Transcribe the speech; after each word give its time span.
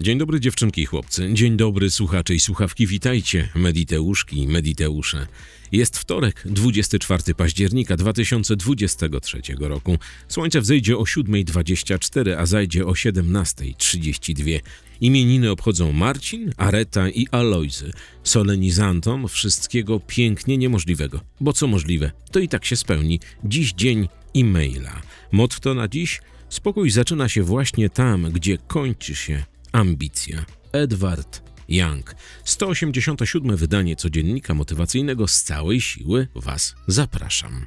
Dzień 0.00 0.18
dobry 0.18 0.40
dziewczynki 0.40 0.82
i 0.82 0.86
chłopcy. 0.86 1.30
Dzień 1.32 1.56
dobry 1.56 1.90
słuchacze 1.90 2.34
i 2.34 2.40
słuchawki. 2.40 2.86
Witajcie, 2.86 3.48
Mediteuszki 3.54 4.42
i 4.42 4.48
Mediteusze. 4.48 5.26
Jest 5.72 5.98
wtorek, 5.98 6.42
24 6.46 7.34
października 7.34 7.96
2023 7.96 9.40
roku. 9.60 9.98
Słońce 10.28 10.60
wzejdzie 10.60 10.98
o 10.98 11.02
7.24, 11.02 12.34
a 12.38 12.46
zajdzie 12.46 12.86
o 12.86 12.90
17.32. 12.90 14.60
Imieniny 15.00 15.50
obchodzą 15.50 15.92
Marcin, 15.92 16.52
Areta 16.56 17.08
i 17.08 17.26
Alojzy. 17.30 17.92
Solenizantom 18.22 19.28
wszystkiego 19.28 20.00
pięknie 20.00 20.58
niemożliwego. 20.58 21.20
Bo 21.40 21.52
co 21.52 21.66
możliwe, 21.66 22.10
to 22.30 22.38
i 22.38 22.48
tak 22.48 22.64
się 22.64 22.76
spełni. 22.76 23.20
Dziś 23.44 23.72
dzień 23.72 24.08
e-maila. 24.36 25.02
Motto 25.32 25.74
na 25.74 25.88
dziś? 25.88 26.20
Spokój 26.48 26.90
zaczyna 26.90 27.28
się 27.28 27.42
właśnie 27.42 27.90
tam, 27.90 28.30
gdzie 28.32 28.58
kończy 28.58 29.14
się 29.14 29.44
ambicja. 29.72 30.44
Edward 30.72 31.42
Young. 31.68 32.14
187 32.44 33.56
wydanie 33.56 33.96
codziennika 33.96 34.54
motywacyjnego 34.54 35.28
z 35.28 35.42
całej 35.42 35.80
siły 35.80 36.28
Was 36.34 36.74
zapraszam. 36.86 37.66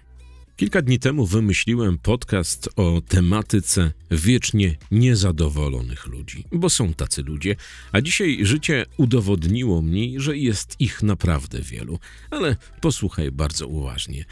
Kilka 0.55 0.81
dni 0.81 0.99
temu 0.99 1.25
wymyśliłem 1.25 1.97
podcast 1.97 2.69
o 2.75 3.01
tematyce 3.07 3.91
wiecznie 4.11 4.77
niezadowolonych 4.91 6.07
ludzi, 6.07 6.43
bo 6.51 6.69
są 6.69 6.93
tacy 6.93 7.23
ludzie, 7.23 7.55
a 7.91 8.01
dzisiaj 8.01 8.39
życie 8.41 8.85
udowodniło 8.97 9.81
mi, 9.81 10.19
że 10.19 10.37
jest 10.37 10.75
ich 10.79 11.03
naprawdę 11.03 11.61
wielu. 11.61 11.99
Ale 12.31 12.55
posłuchaj 12.81 13.31
bardzo 13.31 13.67
uważnie. 13.67 14.25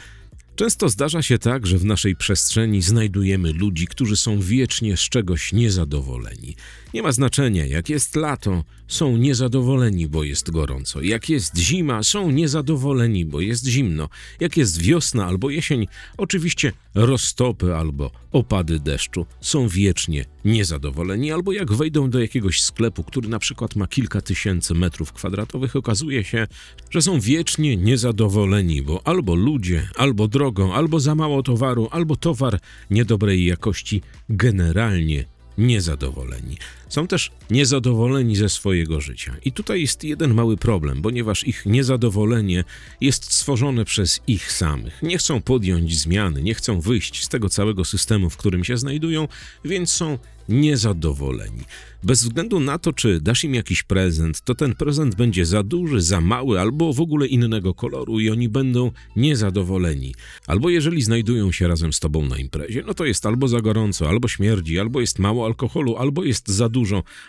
Często 0.60 0.88
zdarza 0.88 1.22
się 1.22 1.38
tak, 1.38 1.66
że 1.66 1.78
w 1.78 1.84
naszej 1.84 2.16
przestrzeni 2.16 2.82
znajdujemy 2.82 3.52
ludzi, 3.52 3.86
którzy 3.86 4.16
są 4.16 4.40
wiecznie 4.40 4.96
z 4.96 5.00
czegoś 5.00 5.52
niezadowoleni. 5.52 6.56
Nie 6.94 7.02
ma 7.02 7.12
znaczenia, 7.12 7.66
jak 7.66 7.88
jest 7.88 8.16
lato, 8.16 8.64
są 8.88 9.16
niezadowoleni, 9.16 10.08
bo 10.08 10.24
jest 10.24 10.50
gorąco. 10.50 11.02
Jak 11.02 11.28
jest 11.28 11.58
zima, 11.58 12.02
są 12.02 12.30
niezadowoleni, 12.30 13.26
bo 13.26 13.40
jest 13.40 13.66
zimno. 13.66 14.08
Jak 14.40 14.56
jest 14.56 14.80
wiosna 14.80 15.26
albo 15.26 15.50
jesień, 15.50 15.86
oczywiście 16.16 16.72
roztopy 16.94 17.74
albo 17.74 18.10
opady 18.32 18.80
deszczu, 18.80 19.26
są 19.40 19.68
wiecznie 19.68 20.24
niezadowoleni. 20.44 21.32
Albo 21.32 21.52
jak 21.52 21.72
wejdą 21.72 22.10
do 22.10 22.20
jakiegoś 22.20 22.62
sklepu, 22.62 23.04
który 23.04 23.28
na 23.28 23.38
przykład 23.38 23.76
ma 23.76 23.86
kilka 23.86 24.20
tysięcy 24.20 24.74
metrów 24.74 25.12
kwadratowych, 25.12 25.76
okazuje 25.76 26.24
się, 26.24 26.46
że 26.90 27.02
są 27.02 27.20
wiecznie 27.20 27.76
niezadowoleni, 27.76 28.82
bo 28.82 29.06
albo 29.06 29.34
ludzie, 29.34 29.88
albo 29.96 30.28
drogą, 30.28 30.74
albo 30.74 31.00
za 31.00 31.14
mało 31.14 31.42
towaru, 31.42 31.88
albo 31.90 32.16
towar 32.16 32.60
niedobrej 32.90 33.44
jakości 33.44 34.02
generalnie 34.28 35.24
niezadowoleni. 35.58 36.56
Są 36.90 37.06
też 37.06 37.30
niezadowoleni 37.50 38.36
ze 38.36 38.48
swojego 38.48 39.00
życia. 39.00 39.36
I 39.44 39.52
tutaj 39.52 39.80
jest 39.80 40.04
jeden 40.04 40.34
mały 40.34 40.56
problem, 40.56 41.02
ponieważ 41.02 41.46
ich 41.46 41.66
niezadowolenie 41.66 42.64
jest 43.00 43.32
stworzone 43.32 43.84
przez 43.84 44.20
ich 44.26 44.52
samych. 44.52 45.02
Nie 45.02 45.18
chcą 45.18 45.40
podjąć 45.42 45.98
zmiany, 45.98 46.42
nie 46.42 46.54
chcą 46.54 46.80
wyjść 46.80 47.24
z 47.24 47.28
tego 47.28 47.48
całego 47.48 47.84
systemu, 47.84 48.30
w 48.30 48.36
którym 48.36 48.64
się 48.64 48.76
znajdują, 48.76 49.28
więc 49.64 49.92
są 49.92 50.18
niezadowoleni. 50.50 51.64
Bez 52.02 52.22
względu 52.22 52.60
na 52.60 52.78
to, 52.78 52.92
czy 52.92 53.20
dasz 53.20 53.44
im 53.44 53.54
jakiś 53.54 53.82
prezent, 53.82 54.40
to 54.40 54.54
ten 54.54 54.74
prezent 54.74 55.14
będzie 55.14 55.46
za 55.46 55.62
duży, 55.62 56.00
za 56.00 56.20
mały 56.20 56.60
albo 56.60 56.92
w 56.92 57.00
ogóle 57.00 57.26
innego 57.26 57.74
koloru 57.74 58.20
i 58.20 58.30
oni 58.30 58.48
będą 58.48 58.90
niezadowoleni. 59.16 60.14
Albo 60.46 60.70
jeżeli 60.70 61.02
znajdują 61.02 61.52
się 61.52 61.68
razem 61.68 61.92
z 61.92 62.00
tobą 62.00 62.26
na 62.26 62.38
imprezie, 62.38 62.82
no 62.86 62.94
to 62.94 63.04
jest 63.04 63.26
albo 63.26 63.48
za 63.48 63.60
gorąco, 63.60 64.08
albo 64.08 64.28
śmierdzi, 64.28 64.78
albo 64.78 65.00
jest 65.00 65.18
mało 65.18 65.46
alkoholu, 65.46 65.96
albo 65.96 66.24
jest 66.24 66.48
za 66.48 66.68
dużo, 66.68 66.79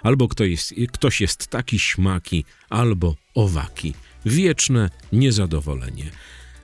albo 0.03 0.28
ktoś 0.28 0.50
jest, 0.50 0.73
ktoś 0.94 1.22
jest 1.22 1.47
taki 1.47 1.79
śmaki, 1.79 2.45
albo 2.69 3.16
owaki. 3.35 3.94
Wieczne 4.25 4.89
niezadowolenie. 5.12 6.12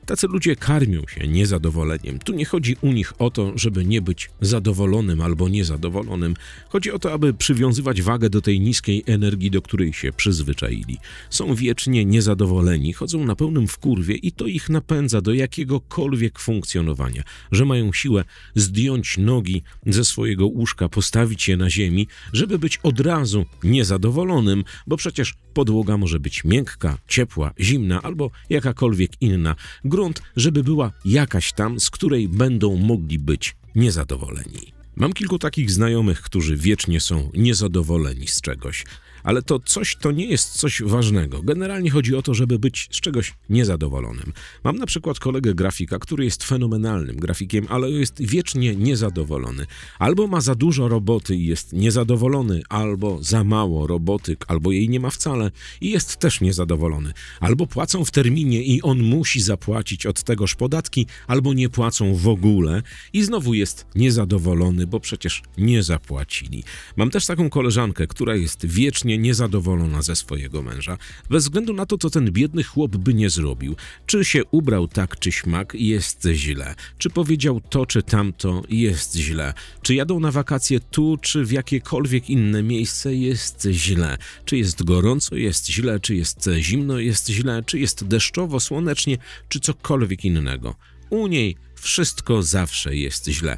Tacy 0.07 0.27
ludzie 0.27 0.55
karmią 0.55 1.01
się 1.07 1.27
niezadowoleniem. 1.27 2.19
Tu 2.19 2.33
nie 2.33 2.45
chodzi 2.45 2.75
u 2.81 2.91
nich 2.91 3.13
o 3.19 3.31
to, 3.31 3.51
żeby 3.55 3.85
nie 3.85 4.01
być 4.01 4.29
zadowolonym 4.41 5.21
albo 5.21 5.49
niezadowolonym. 5.49 6.33
Chodzi 6.69 6.91
o 6.91 6.99
to, 6.99 7.13
aby 7.13 7.33
przywiązywać 7.33 8.01
wagę 8.01 8.29
do 8.29 8.41
tej 8.41 8.59
niskiej 8.59 9.03
energii, 9.05 9.51
do 9.51 9.61
której 9.61 9.93
się 9.93 10.11
przyzwyczaili. 10.11 10.97
Są 11.29 11.55
wiecznie 11.55 12.05
niezadowoleni, 12.05 12.93
chodzą 12.93 13.25
na 13.25 13.35
pełnym 13.35 13.67
wkurwie 13.67 14.15
i 14.15 14.31
to 14.31 14.45
ich 14.45 14.69
napędza 14.69 15.21
do 15.21 15.33
jakiegokolwiek 15.33 16.39
funkcjonowania, 16.39 17.23
że 17.51 17.65
mają 17.65 17.93
siłę 17.93 18.23
zdjąć 18.55 19.17
nogi 19.17 19.63
ze 19.85 20.05
swojego 20.05 20.47
łóżka, 20.47 20.89
postawić 20.89 21.47
je 21.47 21.57
na 21.57 21.69
ziemi, 21.69 22.07
żeby 22.33 22.59
być 22.59 22.79
od 22.83 22.99
razu 22.99 23.45
niezadowolonym, 23.63 24.63
bo 24.87 24.97
przecież 24.97 25.33
podłoga 25.57 25.97
może 25.97 26.19
być 26.19 26.43
miękka, 26.43 26.97
ciepła, 27.07 27.51
zimna 27.59 28.01
albo 28.01 28.31
jakakolwiek 28.49 29.11
inna 29.21 29.55
grunt, 29.85 30.21
żeby 30.35 30.63
była 30.63 30.91
jakaś 31.05 31.53
tam, 31.53 31.79
z 31.79 31.89
której 31.89 32.27
będą 32.27 32.75
mogli 32.75 33.19
być 33.19 33.55
niezadowoleni. 33.75 34.73
Mam 34.95 35.13
kilku 35.13 35.39
takich 35.39 35.71
znajomych, 35.71 36.21
którzy 36.21 36.57
wiecznie 36.57 36.99
są 36.99 37.31
niezadowoleni 37.33 38.27
z 38.27 38.41
czegoś 38.41 38.85
ale 39.27 39.41
to 39.41 39.59
coś 39.59 39.95
to 39.95 40.11
nie 40.11 40.25
jest 40.25 40.51
coś 40.51 40.81
ważnego. 40.81 41.43
Generalnie 41.43 41.91
chodzi 41.91 42.15
o 42.15 42.21
to, 42.21 42.33
żeby 42.33 42.59
być 42.59 42.87
z 42.91 43.01
czegoś 43.01 43.33
niezadowolonym. 43.49 44.33
Mam 44.63 44.75
na 44.75 44.85
przykład 44.85 45.19
kolegę 45.19 45.53
grafika, 45.53 45.99
który 45.99 46.25
jest 46.25 46.43
fenomenalnym 46.43 47.15
grafikiem, 47.15 47.65
ale 47.69 47.91
jest 47.91 48.21
wiecznie 48.21 48.75
niezadowolony. 48.75 49.65
Albo 49.99 50.27
ma 50.27 50.41
za 50.41 50.55
dużo 50.55 50.87
roboty 50.87 51.35
i 51.35 51.45
jest 51.45 51.73
niezadowolony, 51.73 52.61
albo 52.69 53.23
za 53.23 53.43
mało 53.43 53.87
roboty, 53.87 54.37
albo 54.47 54.71
jej 54.71 54.89
nie 54.89 54.99
ma 54.99 55.09
wcale 55.09 55.51
i 55.81 55.89
jest 55.91 56.17
też 56.17 56.41
niezadowolony. 56.41 57.13
Albo 57.39 57.67
płacą 57.67 58.05
w 58.05 58.11
terminie 58.11 58.63
i 58.63 58.81
on 58.81 59.03
musi 59.03 59.41
zapłacić 59.41 60.05
od 60.05 60.23
tegoż 60.23 60.55
podatki, 60.55 61.05
albo 61.27 61.53
nie 61.53 61.69
płacą 61.69 62.15
w 62.15 62.27
ogóle 62.27 62.81
i 63.13 63.23
znowu 63.23 63.53
jest 63.53 63.85
niezadowolony, 63.95 64.87
bo 64.87 64.99
przecież 64.99 65.41
nie 65.57 65.83
zapłacili. 65.83 66.63
Mam 66.95 67.09
też 67.09 67.25
taką 67.25 67.49
koleżankę, 67.49 68.07
która 68.07 68.35
jest 68.35 68.65
wiecznie 68.65 69.16
niezadowolona 69.19 70.01
ze 70.01 70.15
swojego 70.15 70.61
męża, 70.61 70.97
bez 71.29 71.43
względu 71.43 71.73
na 71.73 71.85
to, 71.85 71.97
co 71.97 72.09
ten 72.09 72.31
biedny 72.31 72.63
chłop 72.63 72.97
by 72.97 73.13
nie 73.13 73.29
zrobił. 73.29 73.75
Czy 74.05 74.25
się 74.25 74.45
ubrał 74.45 74.87
tak 74.87 75.19
czy 75.19 75.31
śmak, 75.31 75.73
jest 75.73 76.27
źle. 76.33 76.75
Czy 76.97 77.09
powiedział 77.09 77.61
to 77.69 77.85
czy 77.85 78.03
tamto, 78.03 78.63
jest 78.69 79.15
źle. 79.15 79.53
Czy 79.81 79.95
jadą 79.95 80.19
na 80.19 80.31
wakacje 80.31 80.79
tu, 80.79 81.17
czy 81.21 81.45
w 81.45 81.51
jakiekolwiek 81.51 82.29
inne 82.29 82.63
miejsce, 82.63 83.15
jest 83.15 83.67
źle. 83.71 84.17
Czy 84.45 84.57
jest 84.57 84.83
gorąco, 84.83 85.35
jest 85.35 85.69
źle. 85.69 85.99
Czy 85.99 86.15
jest 86.15 86.49
zimno, 86.59 86.99
jest 86.99 87.29
źle. 87.29 87.63
Czy 87.65 87.79
jest 87.79 88.07
deszczowo, 88.07 88.59
słonecznie, 88.59 89.17
czy 89.49 89.59
cokolwiek 89.59 90.25
innego. 90.25 90.75
U 91.09 91.27
niej 91.27 91.55
wszystko 91.75 92.43
zawsze 92.43 92.95
jest 92.95 93.27
źle. 93.27 93.57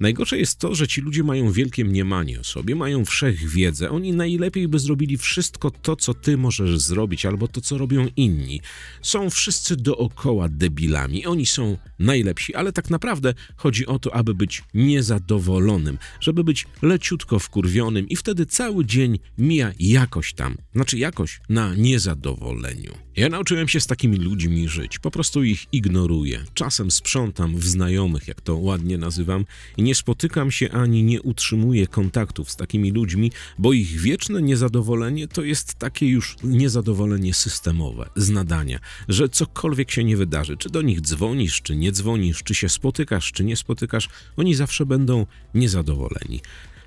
Najgorsze 0.00 0.38
jest 0.38 0.58
to, 0.58 0.74
że 0.74 0.88
ci 0.88 1.00
ludzie 1.00 1.22
mają 1.22 1.52
wielkie 1.52 1.84
mniemanie 1.84 2.40
o 2.40 2.44
sobie, 2.44 2.74
mają 2.74 3.04
wszechwiedzę. 3.04 3.90
Oni 3.90 4.12
najlepiej 4.12 4.68
by 4.68 4.78
zrobili 4.78 5.18
wszystko 5.18 5.70
to, 5.70 5.96
co 5.96 6.14
ty 6.14 6.36
możesz 6.36 6.78
zrobić, 6.78 7.26
albo 7.26 7.48
to, 7.48 7.60
co 7.60 7.78
robią 7.78 8.08
inni. 8.16 8.60
Są 9.02 9.30
wszyscy 9.30 9.76
dookoła 9.76 10.48
debilami. 10.48 11.26
Oni 11.26 11.46
są 11.46 11.78
najlepsi, 11.98 12.54
ale 12.54 12.72
tak 12.72 12.90
naprawdę 12.90 13.34
chodzi 13.56 13.86
o 13.86 13.98
to, 13.98 14.14
aby 14.14 14.34
być 14.34 14.62
niezadowolonym, 14.74 15.98
żeby 16.20 16.44
być 16.44 16.66
leciutko 16.82 17.38
wkurwionym 17.38 18.08
i 18.08 18.16
wtedy 18.16 18.46
cały 18.46 18.84
dzień 18.84 19.18
mija 19.38 19.72
jakoś 19.78 20.34
tam, 20.34 20.56
znaczy 20.74 20.98
jakoś 20.98 21.40
na 21.48 21.74
niezadowoleniu. 21.74 22.92
Ja 23.16 23.28
nauczyłem 23.28 23.68
się 23.68 23.80
z 23.80 23.86
takimi 23.86 24.16
ludźmi 24.16 24.68
żyć, 24.68 24.98
po 24.98 25.10
prostu 25.10 25.44
ich 25.44 25.66
ignoruję. 25.72 26.44
Czasem 26.54 26.90
sprzątam 26.90 27.56
w 27.56 27.66
znajomych, 27.66 28.28
jak 28.28 28.40
to 28.40 28.56
ładnie 28.56 28.98
nazywam, 28.98 29.44
i 29.76 29.82
nie 29.82 29.91
spotykam 29.94 30.50
się 30.50 30.70
ani 30.70 31.02
nie 31.02 31.22
utrzymuję 31.22 31.86
kontaktów 31.86 32.50
z 32.50 32.56
takimi 32.56 32.90
ludźmi, 32.90 33.32
bo 33.58 33.72
ich 33.72 34.00
wieczne 34.00 34.42
niezadowolenie 34.42 35.28
to 35.28 35.42
jest 35.42 35.74
takie 35.74 36.06
już 36.06 36.36
niezadowolenie 36.44 37.34
systemowe, 37.34 38.10
z 38.16 38.30
nadania, 38.30 38.78
że 39.08 39.28
cokolwiek 39.28 39.90
się 39.90 40.04
nie 40.04 40.16
wydarzy, 40.16 40.56
czy 40.56 40.70
do 40.70 40.82
nich 40.82 41.00
dzwonisz, 41.00 41.62
czy 41.62 41.76
nie 41.76 41.92
dzwonisz, 41.92 42.42
czy 42.42 42.54
się 42.54 42.68
spotykasz, 42.68 43.32
czy 43.32 43.44
nie 43.44 43.56
spotykasz, 43.56 44.08
oni 44.36 44.54
zawsze 44.54 44.86
będą 44.86 45.26
niezadowoleni. 45.54 46.40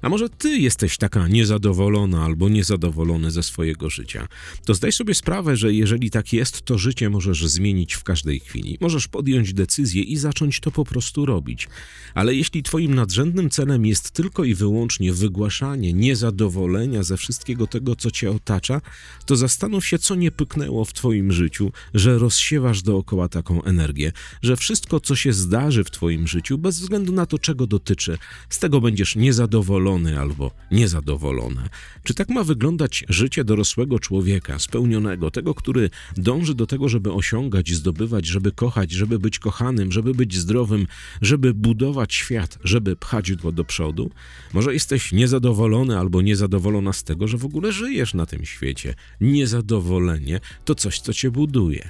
A 0.05 0.09
może 0.09 0.29
ty 0.29 0.57
jesteś 0.57 0.97
taka 0.97 1.27
niezadowolona 1.27 2.23
albo 2.23 2.49
niezadowolony 2.49 3.31
ze 3.31 3.43
swojego 3.43 3.89
życia? 3.89 4.27
To 4.65 4.73
zdaj 4.73 4.91
sobie 4.91 5.13
sprawę, 5.13 5.57
że 5.57 5.73
jeżeli 5.73 6.09
tak 6.09 6.33
jest, 6.33 6.61
to 6.61 6.77
życie 6.77 7.09
możesz 7.09 7.47
zmienić 7.47 7.93
w 7.93 8.03
każdej 8.03 8.39
chwili. 8.39 8.77
Możesz 8.81 9.07
podjąć 9.07 9.53
decyzję 9.53 10.03
i 10.03 10.17
zacząć 10.17 10.59
to 10.59 10.71
po 10.71 10.85
prostu 10.85 11.25
robić. 11.25 11.67
Ale 12.13 12.35
jeśli 12.35 12.63
twoim 12.63 12.95
nadrzędnym 12.95 13.49
celem 13.49 13.85
jest 13.85 14.11
tylko 14.11 14.43
i 14.43 14.53
wyłącznie 14.53 15.13
wygłaszanie 15.13 15.93
niezadowolenia 15.93 17.03
ze 17.03 17.17
wszystkiego 17.17 17.67
tego, 17.67 17.95
co 17.95 18.11
cię 18.11 18.31
otacza, 18.31 18.81
to 19.25 19.35
zastanów 19.35 19.85
się, 19.85 19.99
co 19.99 20.15
nie 20.15 20.31
pyknęło 20.31 20.85
w 20.85 20.93
twoim 20.93 21.31
życiu, 21.31 21.71
że 21.93 22.17
rozsiewasz 22.17 22.81
dookoła 22.81 23.29
taką 23.29 23.63
energię, 23.63 24.11
że 24.41 24.57
wszystko, 24.57 24.99
co 24.99 25.15
się 25.15 25.33
zdarzy 25.33 25.83
w 25.83 25.91
twoim 25.91 26.27
życiu, 26.27 26.57
bez 26.57 26.79
względu 26.79 27.13
na 27.13 27.25
to, 27.25 27.39
czego 27.39 27.67
dotyczy, 27.67 28.17
z 28.49 28.59
tego 28.59 28.81
będziesz 28.81 29.15
niezadowolony 29.15 29.94
albo 30.19 30.51
niezadowolona. 30.71 31.69
Czy 32.03 32.13
tak 32.13 32.29
ma 32.29 32.43
wyglądać 32.43 33.05
życie 33.09 33.43
dorosłego 33.43 33.99
człowieka, 33.99 34.59
spełnionego, 34.59 35.31
tego, 35.31 35.53
który 35.53 35.89
dąży 36.17 36.55
do 36.55 36.67
tego, 36.67 36.89
żeby 36.89 37.13
osiągać, 37.13 37.71
zdobywać, 37.71 38.25
żeby 38.25 38.51
kochać, 38.51 38.91
żeby 38.91 39.19
być 39.19 39.39
kochanym, 39.39 39.91
żeby 39.91 40.13
być 40.13 40.37
zdrowym, 40.37 40.87
żeby 41.21 41.53
budować 41.53 42.13
świat, 42.13 42.59
żeby 42.63 42.95
pchać 42.95 43.33
go 43.33 43.51
do 43.51 43.63
przodu? 43.63 44.11
Może 44.53 44.73
jesteś 44.73 45.11
niezadowolony 45.11 45.99
albo 45.99 46.21
niezadowolona 46.21 46.93
z 46.93 47.03
tego, 47.03 47.27
że 47.27 47.37
w 47.37 47.45
ogóle 47.45 47.71
żyjesz 47.71 48.13
na 48.13 48.25
tym 48.25 48.45
świecie. 48.45 48.95
Niezadowolenie 49.21 50.39
to 50.65 50.75
coś, 50.75 50.99
co 50.99 51.13
cię 51.13 51.31
buduje. 51.31 51.89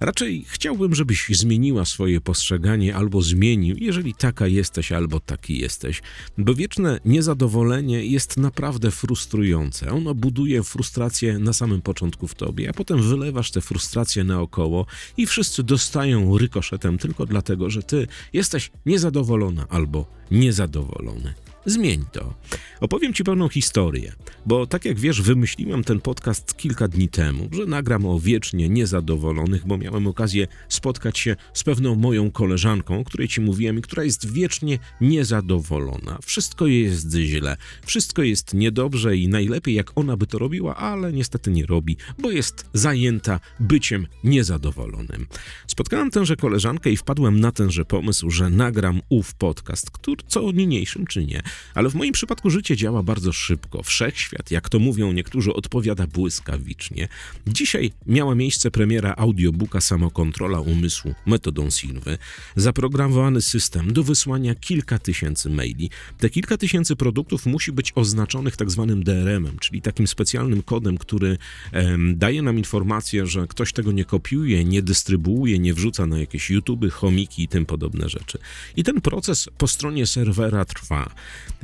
Raczej 0.00 0.44
chciałbym, 0.48 0.94
żebyś 0.94 1.28
zmieniła 1.28 1.84
swoje 1.84 2.20
postrzeganie 2.20 2.96
albo 2.96 3.22
zmienił, 3.22 3.76
jeżeli 3.80 4.14
taka 4.14 4.46
jesteś 4.46 4.92
albo 4.92 5.20
taki 5.20 5.58
jesteś, 5.58 6.02
bo 6.38 6.54
wieczne 6.54 7.00
niezadowolenie 7.04 8.06
jest 8.06 8.36
naprawdę 8.36 8.90
frustrujące. 8.90 9.90
Ono 9.90 10.14
buduje 10.14 10.62
frustrację 10.62 11.38
na 11.38 11.52
samym 11.52 11.82
początku 11.82 12.28
w 12.28 12.34
tobie, 12.34 12.70
a 12.70 12.72
potem 12.72 13.02
wylewasz 13.02 13.50
tę 13.50 13.60
frustrację 13.60 14.24
naokoło 14.24 14.86
i 15.16 15.26
wszyscy 15.26 15.62
dostają 15.62 16.38
rykoszetem 16.38 16.98
tylko 16.98 17.26
dlatego, 17.26 17.70
że 17.70 17.82
ty 17.82 18.06
jesteś 18.32 18.70
niezadowolona 18.86 19.66
albo 19.68 20.06
niezadowolony. 20.30 21.45
Zmień 21.66 22.04
to. 22.12 22.34
Opowiem 22.80 23.12
Ci 23.14 23.24
pewną 23.24 23.48
historię, 23.48 24.12
bo 24.46 24.66
tak 24.66 24.84
jak 24.84 24.98
wiesz, 24.98 25.22
wymyśliłem 25.22 25.84
ten 25.84 26.00
podcast 26.00 26.56
kilka 26.56 26.88
dni 26.88 27.08
temu, 27.08 27.48
że 27.52 27.66
nagram 27.66 28.06
o 28.06 28.20
wiecznie 28.20 28.68
niezadowolonych, 28.68 29.66
bo 29.66 29.78
miałem 29.78 30.06
okazję 30.06 30.46
spotkać 30.68 31.18
się 31.18 31.36
z 31.54 31.64
pewną 31.64 31.94
moją 31.94 32.30
koleżanką, 32.30 33.00
o 33.00 33.04
której 33.04 33.28
Ci 33.28 33.40
mówiłem 33.40 33.78
i 33.78 33.82
która 33.82 34.04
jest 34.04 34.32
wiecznie 34.32 34.78
niezadowolona. 35.00 36.18
Wszystko 36.24 36.66
jest 36.66 37.12
źle, 37.14 37.56
wszystko 37.86 38.22
jest 38.22 38.54
niedobrze 38.54 39.16
i 39.16 39.28
najlepiej 39.28 39.74
jak 39.74 39.98
ona 39.98 40.16
by 40.16 40.26
to 40.26 40.38
robiła, 40.38 40.76
ale 40.76 41.12
niestety 41.12 41.50
nie 41.50 41.66
robi, 41.66 41.96
bo 42.18 42.30
jest 42.30 42.66
zajęta 42.72 43.40
byciem 43.60 44.06
niezadowolonym. 44.24 45.26
Spotkałem 45.66 46.10
tęże 46.10 46.36
koleżankę 46.36 46.90
i 46.90 46.96
wpadłem 46.96 47.40
na 47.40 47.52
tenże 47.52 47.84
pomysł, 47.84 48.30
że 48.30 48.50
nagram 48.50 49.00
ów 49.08 49.34
podcast, 49.34 49.90
który 49.90 50.22
co 50.28 50.52
niniejszym 50.52 51.06
czynię. 51.06 51.42
Ale 51.74 51.90
w 51.90 51.94
moim 51.94 52.12
przypadku 52.12 52.50
życie 52.50 52.76
działa 52.76 53.02
bardzo 53.02 53.32
szybko. 53.32 53.82
Wszechświat, 53.82 54.50
jak 54.50 54.68
to 54.68 54.78
mówią 54.78 55.12
niektórzy, 55.12 55.52
odpowiada 55.52 56.06
błyskawicznie. 56.06 57.08
Dzisiaj 57.46 57.92
miała 58.06 58.34
miejsce 58.34 58.70
premiera 58.70 59.14
audiobooka 59.16 59.80
Samokontrola 59.80 60.60
umysłu 60.60 61.14
metodą 61.26 61.70
Silwy. 61.70 62.18
Zaprogramowany 62.56 63.42
system 63.42 63.92
do 63.92 64.02
wysłania 64.02 64.54
kilka 64.54 64.98
tysięcy 64.98 65.50
maili. 65.50 65.90
Te 66.18 66.30
kilka 66.30 66.56
tysięcy 66.56 66.96
produktów 66.96 67.46
musi 67.46 67.72
być 67.72 67.92
oznaczonych 67.94 68.56
tak 68.56 68.70
zwanym 68.70 69.02
DRM-em, 69.04 69.58
czyli 69.58 69.82
takim 69.82 70.06
specjalnym 70.06 70.62
kodem, 70.62 70.98
który 70.98 71.38
em, 71.72 72.18
daje 72.18 72.42
nam 72.42 72.58
informację, 72.58 73.26
że 73.26 73.46
ktoś 73.46 73.72
tego 73.72 73.92
nie 73.92 74.04
kopiuje, 74.04 74.64
nie 74.64 74.82
dystrybuuje, 74.82 75.58
nie 75.58 75.74
wrzuca 75.74 76.06
na 76.06 76.18
jakieś 76.18 76.50
YouTube, 76.50 76.92
chomiki 76.92 77.42
i 77.42 77.48
tym 77.48 77.66
podobne 77.66 78.08
rzeczy. 78.08 78.38
I 78.76 78.84
ten 78.84 79.00
proces 79.00 79.48
po 79.58 79.68
stronie 79.68 80.06
serwera 80.06 80.64
trwa. 80.64 81.10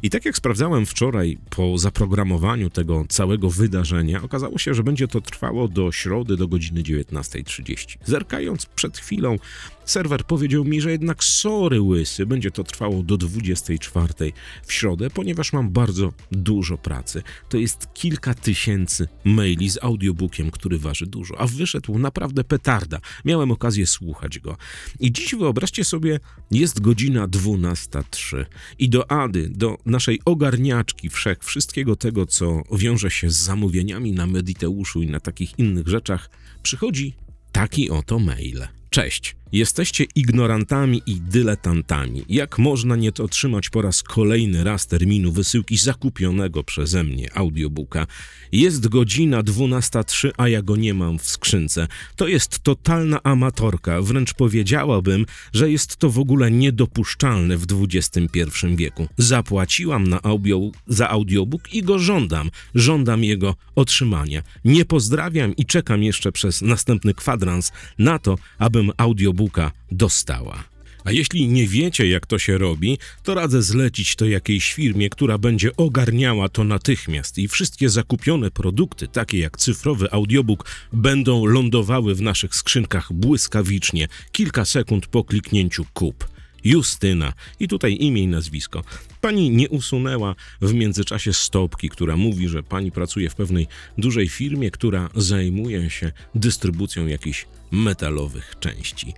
I 0.02 0.10
tak 0.10 0.24
jak 0.24 0.36
sprawdzałem 0.36 0.86
wczoraj 0.86 1.38
po 1.50 1.78
zaprogramowaniu 1.78 2.70
tego 2.70 3.04
całego 3.08 3.50
wydarzenia, 3.50 4.22
okazało 4.22 4.58
się, 4.58 4.74
że 4.74 4.82
będzie 4.82 5.08
to 5.08 5.20
trwało 5.20 5.68
do 5.68 5.92
środy 5.92 6.36
do 6.36 6.48
godziny 6.48 6.82
19.30. 6.82 7.96
Zerkając 8.04 8.66
przed 8.66 8.98
chwilą 8.98 9.38
Serwer 9.84 10.24
powiedział 10.24 10.64
mi, 10.64 10.80
że 10.80 10.90
jednak 10.90 11.24
sorry 11.24 11.80
łysy, 11.80 12.26
będzie 12.26 12.50
to 12.50 12.64
trwało 12.64 13.02
do 13.02 13.16
24 13.16 14.32
w 14.66 14.72
środę, 14.72 15.10
ponieważ 15.10 15.52
mam 15.52 15.70
bardzo 15.70 16.12
dużo 16.32 16.78
pracy. 16.78 17.22
To 17.48 17.58
jest 17.58 17.88
kilka 17.94 18.34
tysięcy 18.34 19.08
maili 19.24 19.70
z 19.70 19.78
audiobookiem, 19.82 20.50
który 20.50 20.78
waży 20.78 21.06
dużo, 21.06 21.40
a 21.40 21.46
wyszedł 21.46 21.98
naprawdę 21.98 22.44
petarda. 22.44 23.00
Miałem 23.24 23.50
okazję 23.50 23.86
słuchać 23.86 24.38
go. 24.38 24.56
I 25.00 25.12
dziś 25.12 25.34
wyobraźcie 25.34 25.84
sobie, 25.84 26.20
jest 26.50 26.80
godzina 26.80 27.28
12.03 27.28 28.44
i 28.78 28.88
do 28.88 29.10
Ady, 29.10 29.48
do 29.48 29.78
naszej 29.86 30.20
ogarniaczki 30.24 31.08
wszech, 31.08 31.44
wszystkiego 31.44 31.96
tego, 31.96 32.26
co 32.26 32.62
wiąże 32.72 33.10
się 33.10 33.30
z 33.30 33.36
zamówieniami 33.36 34.12
na 34.12 34.26
Mediteuszu 34.26 35.02
i 35.02 35.06
na 35.06 35.20
takich 35.20 35.58
innych 35.58 35.88
rzeczach, 35.88 36.30
przychodzi 36.62 37.14
taki 37.52 37.90
oto 37.90 38.18
mail. 38.18 38.66
Cześć. 38.90 39.41
Jesteście 39.52 40.04
ignorantami 40.14 41.02
i 41.06 41.20
dyletantami. 41.20 42.24
Jak 42.28 42.58
można 42.58 42.96
nie 42.96 43.10
otrzymać 43.18 43.70
po 43.70 43.82
raz 43.82 44.02
kolejny 44.02 44.64
raz 44.64 44.86
terminu 44.86 45.32
wysyłki 45.32 45.76
zakupionego 45.76 46.64
przeze 46.64 47.04
mnie 47.04 47.36
audiobooka? 47.36 48.06
Jest 48.52 48.88
godzina 48.88 49.42
12.03, 49.42 50.30
a 50.36 50.48
ja 50.48 50.62
go 50.62 50.76
nie 50.76 50.94
mam 50.94 51.18
w 51.18 51.26
skrzynce. 51.26 51.88
To 52.16 52.28
jest 52.28 52.58
totalna 52.58 53.22
amatorka, 53.22 54.02
wręcz 54.02 54.34
powiedziałabym, 54.34 55.26
że 55.52 55.70
jest 55.70 55.96
to 55.96 56.10
w 56.10 56.18
ogóle 56.18 56.50
niedopuszczalne 56.50 57.56
w 57.56 57.66
XXI 57.70 58.28
wieku. 58.76 59.08
Zapłaciłam 59.18 60.08
na 60.08 60.22
audio, 60.22 60.70
za 60.86 61.08
audiobook 61.08 61.74
i 61.74 61.82
go 61.82 61.98
żądam. 61.98 62.50
Żądam 62.74 63.24
jego 63.24 63.54
otrzymania. 63.74 64.42
Nie 64.64 64.84
pozdrawiam 64.84 65.56
i 65.56 65.66
czekam 65.66 66.02
jeszcze 66.02 66.32
przez 66.32 66.62
następny 66.62 67.14
kwadrans 67.14 67.72
na 67.98 68.18
to, 68.18 68.38
abym 68.58 68.90
audiobook 68.96 69.41
dostała. 69.90 70.64
A 71.04 71.12
jeśli 71.12 71.48
nie 71.48 71.68
wiecie, 71.68 72.08
jak 72.08 72.26
to 72.26 72.38
się 72.38 72.58
robi, 72.58 72.98
to 73.22 73.34
radzę 73.34 73.62
zlecić 73.62 74.16
to 74.16 74.26
jakiejś 74.26 74.72
firmie, 74.72 75.10
która 75.10 75.38
będzie 75.38 75.76
ogarniała 75.76 76.48
to 76.48 76.64
natychmiast 76.64 77.38
i 77.38 77.48
wszystkie 77.48 77.88
zakupione 77.88 78.50
produkty, 78.50 79.08
takie 79.08 79.38
jak 79.38 79.56
cyfrowy 79.56 80.12
audiobook, 80.12 80.70
będą 80.92 81.46
lądowały 81.46 82.14
w 82.14 82.22
naszych 82.22 82.54
skrzynkach 82.54 83.12
błyskawicznie, 83.12 84.08
kilka 84.32 84.64
sekund 84.64 85.06
po 85.06 85.24
kliknięciu 85.24 85.84
kup. 85.94 86.31
Justyna. 86.64 87.32
I 87.60 87.68
tutaj 87.68 87.96
imię 88.00 88.22
i 88.22 88.26
nazwisko. 88.26 88.84
Pani 89.20 89.50
nie 89.50 89.68
usunęła 89.68 90.34
w 90.60 90.74
międzyczasie 90.74 91.32
stopki, 91.32 91.88
która 91.88 92.16
mówi, 92.16 92.48
że 92.48 92.62
pani 92.62 92.92
pracuje 92.92 93.30
w 93.30 93.34
pewnej 93.34 93.66
dużej 93.98 94.28
firmie, 94.28 94.70
która 94.70 95.08
zajmuje 95.14 95.90
się 95.90 96.12
dystrybucją 96.34 97.06
jakichś 97.06 97.46
metalowych 97.70 98.54
części. 98.60 99.14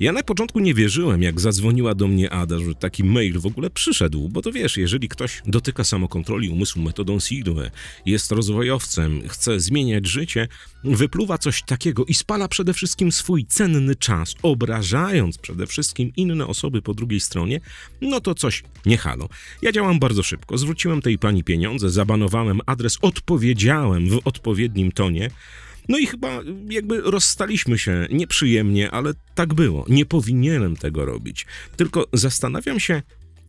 Ja 0.00 0.12
na 0.12 0.22
początku 0.22 0.60
nie 0.60 0.74
wierzyłem, 0.74 1.22
jak 1.22 1.40
zadzwoniła 1.40 1.94
do 1.94 2.08
mnie 2.08 2.30
Ada, 2.30 2.58
że 2.58 2.74
taki 2.74 3.04
mail 3.04 3.38
w 3.38 3.46
ogóle 3.46 3.70
przyszedł, 3.70 4.28
bo 4.28 4.42
to 4.42 4.52
wiesz, 4.52 4.76
jeżeli 4.76 5.08
ktoś 5.08 5.42
dotyka 5.46 5.84
samokontroli 5.84 6.48
umysłu 6.48 6.82
metodą 6.82 7.20
Silve, 7.20 7.70
jest 8.06 8.32
rozwojowcem, 8.32 9.28
chce 9.28 9.60
zmieniać 9.60 10.06
życie, 10.06 10.48
wypluwa 10.84 11.38
coś 11.38 11.62
takiego 11.62 12.04
i 12.04 12.14
spala 12.14 12.48
przede 12.48 12.74
wszystkim 12.74 13.12
swój 13.12 13.46
cenny 13.46 13.96
czas, 13.96 14.34
obrażając 14.42 15.38
przede 15.38 15.66
wszystkim 15.66 16.12
inne 16.16 16.46
osoby 16.46 16.82
po 16.82 16.94
drugiej 16.94 17.20
stronie, 17.20 17.60
no 18.00 18.20
to 18.20 18.34
coś 18.34 18.62
nie 18.86 18.96
halo. 18.98 19.28
Ja 19.62 19.72
działam 19.72 19.98
bardzo 19.98 20.22
szybko, 20.22 20.58
zwróciłem 20.58 21.02
tej 21.02 21.18
pani 21.18 21.44
pieniądze, 21.44 21.90
zabanowałem 21.90 22.60
adres, 22.66 22.98
odpowiedziałem 23.02 24.08
w 24.08 24.20
odpowiednim 24.24 24.92
tonie, 24.92 25.30
no 25.88 25.98
i 25.98 26.06
chyba 26.06 26.40
jakby 26.68 27.00
rozstaliśmy 27.00 27.78
się 27.78 28.06
nieprzyjemnie, 28.10 28.90
ale 28.90 29.12
tak 29.34 29.54
było. 29.54 29.84
Nie 29.88 30.06
powinienem 30.06 30.76
tego 30.76 31.04
robić. 31.04 31.46
Tylko 31.76 32.06
zastanawiam 32.12 32.80
się, 32.80 33.02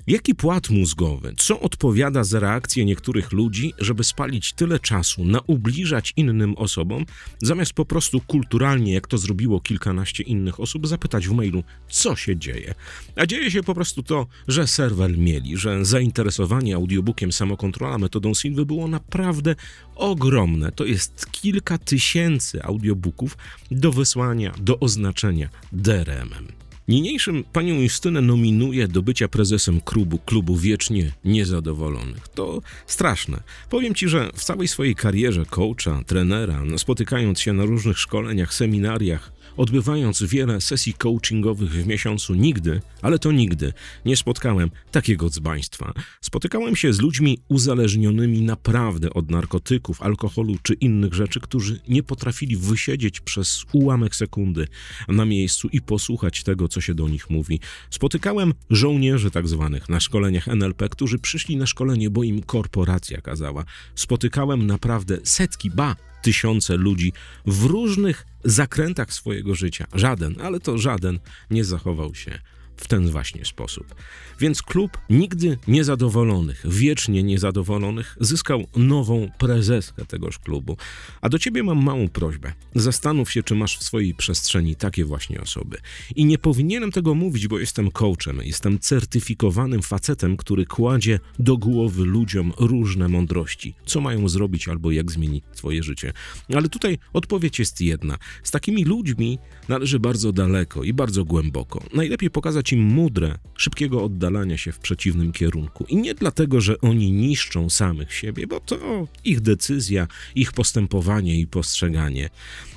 Jaki 0.07 0.35
płat 0.35 0.69
mózgowy, 0.69 1.33
co 1.37 1.59
odpowiada 1.59 2.23
za 2.23 2.39
reakcję 2.39 2.85
niektórych 2.85 3.31
ludzi, 3.31 3.73
żeby 3.79 4.03
spalić 4.03 4.53
tyle 4.53 4.79
czasu 4.79 5.25
na 5.25 5.39
ubliżać 5.47 6.13
innym 6.15 6.55
osobom, 6.57 7.05
zamiast 7.41 7.73
po 7.73 7.85
prostu 7.85 8.21
kulturalnie, 8.21 8.93
jak 8.93 9.07
to 9.07 9.17
zrobiło 9.17 9.59
kilkanaście 9.59 10.23
innych 10.23 10.59
osób, 10.59 10.87
zapytać 10.87 11.27
w 11.27 11.31
mailu, 11.31 11.63
co 11.89 12.15
się 12.15 12.37
dzieje? 12.37 12.73
A 13.15 13.25
dzieje 13.25 13.51
się 13.51 13.63
po 13.63 13.75
prostu 13.75 14.03
to, 14.03 14.27
że 14.47 14.67
serwer 14.67 15.17
mieli, 15.17 15.57
że 15.57 15.85
zainteresowanie 15.85 16.75
audiobookiem 16.75 17.31
samokontrola 17.31 17.97
metodą 17.97 18.33
Silwy 18.33 18.65
było 18.65 18.87
naprawdę 18.87 19.55
ogromne. 19.95 20.71
To 20.71 20.85
jest 20.85 21.31
kilka 21.31 21.77
tysięcy 21.77 22.63
audiobooków 22.63 23.37
do 23.71 23.91
wysłania, 23.91 24.53
do 24.59 24.79
oznaczenia 24.79 25.49
DRM-em. 25.71 26.62
Niniejszym 26.87 27.43
panią 27.53 27.81
Justynę 27.81 28.21
nominuję 28.21 28.87
do 28.87 29.01
bycia 29.01 29.27
prezesem 29.27 29.81
klubu, 29.81 30.19
klubu 30.25 30.57
wiecznie 30.57 31.11
niezadowolonych. 31.25 32.27
To 32.27 32.61
straszne. 32.85 33.43
Powiem 33.69 33.95
ci, 33.95 34.07
że 34.07 34.29
w 34.35 34.43
całej 34.43 34.67
swojej 34.67 34.95
karierze 34.95 35.45
coacha, 35.45 36.03
trenera, 36.07 36.63
spotykając 36.77 37.39
się 37.39 37.53
na 37.53 37.65
różnych 37.65 37.99
szkoleniach, 37.99 38.53
seminariach, 38.53 39.31
odbywając 39.57 40.23
wiele 40.23 40.61
sesji 40.61 40.93
coachingowych 40.93 41.71
w 41.71 41.87
miesiącu, 41.87 42.33
nigdy, 42.33 42.81
ale 43.01 43.19
to 43.19 43.31
nigdy, 43.31 43.73
nie 44.05 44.17
spotkałem 44.17 44.71
takiego 44.91 45.29
dzbaństwa. 45.29 45.93
Spotykałem 46.21 46.75
się 46.75 46.93
z 46.93 47.01
ludźmi 47.01 47.37
uzależnionymi 47.47 48.41
naprawdę 48.41 49.13
od 49.13 49.31
narkotyków, 49.31 50.01
alkoholu 50.01 50.55
czy 50.63 50.73
innych 50.73 51.13
rzeczy, 51.13 51.39
którzy 51.39 51.79
nie 51.87 52.03
potrafili 52.03 52.57
wysiedzieć 52.57 53.19
przez 53.19 53.65
ułamek 53.71 54.15
sekundy 54.15 54.67
na 55.07 55.25
miejscu 55.25 55.67
i 55.71 55.81
posłuchać 55.81 56.43
tego, 56.43 56.67
co 56.67 56.81
się 56.81 56.93
do 56.93 57.07
nich 57.07 57.29
mówi. 57.29 57.59
Spotykałem 57.89 58.53
żołnierzy 58.69 59.31
tak 59.31 59.47
zwanych 59.47 59.89
na 59.89 59.99
szkoleniach 59.99 60.47
NLP, 60.47 60.89
którzy 60.89 61.19
przyszli 61.19 61.57
na 61.57 61.65
szkolenie, 61.65 62.09
bo 62.09 62.23
im 62.23 62.43
korporacja 62.43 63.21
kazała. 63.21 63.63
Spotykałem 63.95 64.67
naprawdę 64.67 65.17
setki, 65.23 65.71
ba, 65.71 65.95
tysiące 66.23 66.77
ludzi 66.77 67.13
w 67.45 67.63
różnych 67.63 68.25
zakrętach 68.43 69.13
swojego 69.13 69.55
życia. 69.55 69.87
Żaden, 69.93 70.35
ale 70.41 70.59
to 70.59 70.77
żaden 70.77 71.19
nie 71.49 71.63
zachował 71.63 72.15
się 72.15 72.39
w 72.83 72.87
ten 72.87 73.09
właśnie 73.09 73.45
sposób. 73.45 73.95
Więc 74.39 74.61
klub 74.61 74.97
nigdy 75.09 75.57
niezadowolonych, 75.67 76.65
wiecznie 76.65 77.23
niezadowolonych, 77.23 78.17
zyskał 78.19 78.63
nową 78.75 79.29
prezeskę 79.37 80.05
tegoż 80.05 80.39
klubu. 80.39 80.77
A 81.21 81.29
do 81.29 81.39
ciebie 81.39 81.63
mam 81.63 81.83
małą 81.83 82.07
prośbę. 82.09 82.53
Zastanów 82.75 83.31
się, 83.31 83.43
czy 83.43 83.55
masz 83.55 83.77
w 83.77 83.83
swojej 83.83 84.13
przestrzeni 84.15 84.75
takie 84.75 85.05
właśnie 85.05 85.41
osoby. 85.41 85.77
I 86.15 86.25
nie 86.25 86.37
powinienem 86.37 86.91
tego 86.91 87.15
mówić, 87.15 87.47
bo 87.47 87.59
jestem 87.59 87.91
coachem, 87.91 88.39
jestem 88.43 88.79
certyfikowanym 88.79 89.81
facetem, 89.81 90.37
który 90.37 90.65
kładzie 90.65 91.19
do 91.39 91.57
głowy 91.57 92.05
ludziom 92.05 92.53
różne 92.59 93.07
mądrości, 93.07 93.73
co 93.85 94.01
mają 94.01 94.29
zrobić 94.29 94.67
albo 94.67 94.91
jak 94.91 95.11
zmienić 95.11 95.43
swoje 95.53 95.83
życie. 95.83 96.13
Ale 96.55 96.69
tutaj 96.69 96.97
odpowiedź 97.13 97.59
jest 97.59 97.81
jedna. 97.81 98.17
Z 98.43 98.51
takimi 98.51 98.85
ludźmi 98.85 99.39
należy 99.69 99.99
bardzo 99.99 100.31
daleko 100.31 100.83
i 100.83 100.93
bardzo 100.93 101.25
głęboko. 101.25 101.83
Najlepiej 101.93 102.29
pokazać 102.29 102.72
im 102.73 102.81
mudrę 102.81 103.37
szybkiego 103.55 104.03
oddalania 104.03 104.57
się 104.57 104.71
w 104.71 104.79
przeciwnym 104.79 105.31
kierunku. 105.31 105.85
I 105.89 105.95
nie 105.95 106.13
dlatego, 106.13 106.61
że 106.61 106.81
oni 106.81 107.11
niszczą 107.11 107.69
samych 107.69 108.13
siebie, 108.13 108.47
bo 108.47 108.59
to 108.59 109.07
ich 109.23 109.41
decyzja, 109.41 110.07
ich 110.35 110.51
postępowanie 110.51 111.39
i 111.39 111.47
postrzeganie. 111.47 112.29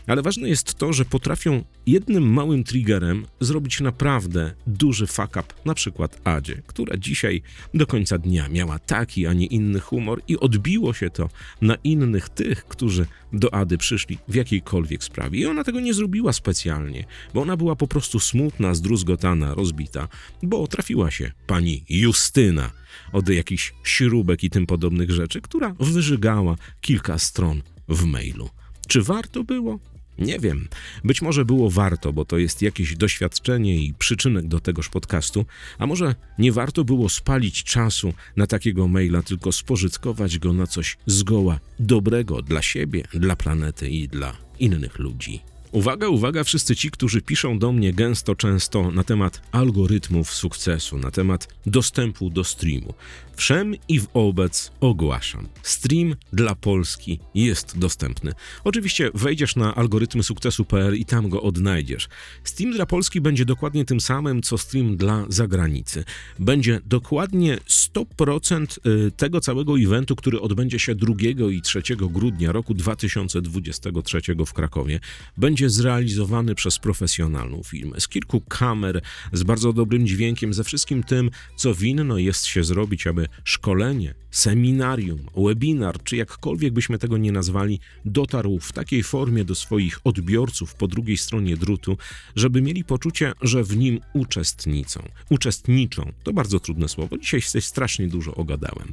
Ale 0.07 0.23
ważne 0.23 0.49
jest 0.49 0.75
to, 0.75 0.93
że 0.93 1.05
potrafią 1.05 1.65
jednym 1.87 2.33
małym 2.33 2.65
triggerem 2.65 3.27
zrobić 3.41 3.81
naprawdę 3.81 4.55
duży 4.67 5.07
fuck 5.07 5.31
up, 5.31 5.45
na 5.65 5.75
przykład 5.75 6.21
Adzie, 6.25 6.63
która 6.67 6.97
dzisiaj 6.97 7.43
do 7.75 7.87
końca 7.87 8.19
dnia 8.19 8.49
miała 8.49 8.79
taki, 8.79 9.27
a 9.27 9.33
nie 9.33 9.47
inny 9.47 9.81
humor 9.81 10.23
i 10.29 10.39
odbiło 10.39 10.95
się 10.95 11.11
to 11.11 11.29
na 11.61 11.75
innych 11.85 12.29
tych, 12.29 12.65
którzy 12.65 13.07
do 13.33 13.55
Ady 13.55 13.79
przyszli 13.79 14.19
w 14.29 14.35
jakiejkolwiek 14.35 15.05
sprawie. 15.05 15.41
I 15.41 15.47
ona 15.47 15.65
tego 15.65 15.81
nie 15.81 15.95
zrobiła 15.95 16.33
specjalnie, 16.33 17.05
bo 17.35 17.43
ona 17.43 17.57
była 17.57 17.77
po 17.77 17.89
prostu 17.89 18.21
smutna, 18.21 18.75
zdruzgotana, 18.75 19.55
rozbita, 19.77 20.09
bo 20.43 20.67
trafiła 20.67 21.11
się 21.11 21.33
pani 21.47 21.85
Justyna 21.89 22.71
od 23.13 23.29
jakichś 23.29 23.75
śrubek 23.85 24.45
i 24.45 24.51
tym 24.51 24.67
podobnych 24.67 25.11
rzeczy, 25.11 25.41
która 25.41 25.75
wyżygała 25.81 26.57
kilka 26.81 27.19
stron 27.19 27.63
w 27.89 28.05
mailu. 28.05 28.51
Czy 28.89 29.03
warto 29.03 29.45
było? 29.45 29.79
Nie 30.19 30.39
wiem. 30.39 30.69
Być 31.05 31.23
może 31.23 31.45
było 31.45 31.71
warto, 31.71 32.13
bo 32.13 32.25
to 32.25 32.39
jest 32.39 32.63
jakieś 32.63 32.97
doświadczenie 32.97 33.79
i 33.79 33.95
przyczynek 33.95 34.49
do 34.49 34.61
tegoż 34.61 34.89
podcastu, 34.89 35.45
a 35.79 35.87
może 35.87 36.15
nie 36.39 36.53
warto 36.53 36.85
było 36.85 37.09
spalić 37.09 37.65
czasu 37.65 38.13
na 38.37 38.47
takiego 38.47 38.89
maila, 38.89 39.23
tylko 39.23 39.53
spożytkować 39.53 40.39
go 40.39 40.53
na 40.53 40.67
coś 40.67 40.97
zgoła 41.07 41.61
dobrego 41.79 42.43
dla 42.43 42.63
siebie, 42.63 43.03
dla 43.15 43.37
planety 43.37 43.91
i 43.91 44.09
dla 44.09 44.37
innych 44.59 44.99
ludzi. 44.99 45.41
Uwaga, 45.73 46.09
uwaga, 46.09 46.45
wszyscy 46.45 46.77
ci, 46.77 46.91
którzy 46.91 47.23
piszą 47.23 47.59
do 47.59 47.73
mnie 47.73 47.93
gęsto, 47.93 48.35
często 48.35 48.91
na 48.91 49.05
temat 49.05 49.43
algorytmów 49.53 50.35
sukcesu, 50.35 50.99
na 50.99 51.11
temat 51.11 51.49
dostępu 51.67 52.31
do 52.31 52.45
streamu. 52.45 52.95
Wszem 53.37 53.75
i 53.89 54.01
wobec 54.15 54.73
ogłaszam. 54.81 55.49
Stream 55.63 56.15
dla 56.33 56.55
Polski 56.55 57.19
jest 57.35 57.79
dostępny. 57.79 58.33
Oczywiście 58.65 59.11
wejdziesz 59.15 59.57
na 59.57 59.75
algorytmy 59.75 60.23
sukcesu.pl 60.23 60.97
i 60.97 61.05
tam 61.05 61.29
go 61.29 61.43
odnajdziesz. 61.43 62.09
Stream 62.45 62.73
dla 62.73 62.87
Polski 62.87 63.21
będzie 63.21 63.45
dokładnie 63.45 63.85
tym 63.85 64.01
samym, 64.01 64.43
co 64.43 64.59
stream 64.59 64.97
dla 64.97 65.25
zagranicy. 65.29 66.05
Będzie 66.39 66.81
dokładnie 66.87 67.59
100% 67.69 68.79
y, 69.07 69.11
tego 69.11 69.41
całego 69.41 69.79
eventu, 69.79 70.17
który 70.17 70.41
odbędzie 70.41 70.79
się 70.79 70.95
2 70.95 71.15
i 71.53 71.63
3 71.63 71.83
grudnia 71.97 72.53
roku 72.53 72.75
2023 72.75 74.21
w 74.47 74.53
Krakowie. 74.53 75.01
Będzie 75.37 75.66
zrealizowany 75.71 76.55
przez 76.55 76.79
profesjonalną 76.79 77.63
firmę, 77.63 78.01
z 78.01 78.09
kilku 78.09 78.41
kamer, 78.41 79.01
z 79.33 79.43
bardzo 79.43 79.73
dobrym 79.73 80.07
dźwiękiem, 80.07 80.55
ze 80.55 80.65
wszystkim 80.65 81.03
tym, 81.03 81.31
co 81.57 81.75
winno 81.75 82.19
jest 82.19 82.47
się 82.47 82.65
zrobić, 82.65 83.07
aby 83.07 83.29
szkolenie, 83.45 84.15
seminarium, 84.31 85.19
webinar, 85.37 86.03
czy 86.03 86.17
jakkolwiek 86.17 86.73
byśmy 86.73 86.99
tego 86.99 87.17
nie 87.17 87.33
nazwali, 87.33 87.81
dotarł 88.05 88.59
w 88.61 88.73
takiej 88.73 89.03
formie 89.03 89.45
do 89.45 89.55
swoich 89.55 90.01
odbiorców 90.05 90.75
po 90.75 90.89
drugiej 90.89 91.17
stronie 91.17 91.57
drutu, 91.57 91.99
żeby 92.37 92.63
mieli 92.63 92.85
poczucie, 92.85 93.33
że 93.43 93.65
w 93.65 93.77
nim 93.77 94.01
uczestniczą. 94.13 95.09
Uczestniczą. 95.31 96.13
To 96.23 96.33
bardzo 96.33 96.61
trudne 96.61 96.89
słowo. 96.89 97.19
Dzisiaj 97.19 97.41
strasznie 97.61 98.09
dużo 98.09 98.35
ogadałem. 98.35 98.89